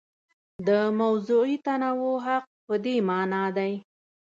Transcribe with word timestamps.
د 0.67 0.69
موضوعي 1.01 1.55
تنوع 1.65 2.15
حق 2.25 2.45
په 2.65 2.75
دې 2.83 2.95
مانا 3.07 3.43
دی. 3.57 3.73